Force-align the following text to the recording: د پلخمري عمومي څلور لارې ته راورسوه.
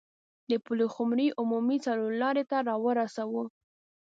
د 0.49 0.51
پلخمري 0.65 1.27
عمومي 1.39 1.77
څلور 1.85 2.11
لارې 2.23 2.43
ته 2.49 2.57
راورسوه. 2.69 3.43